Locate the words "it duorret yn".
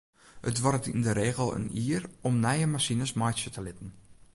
0.49-1.03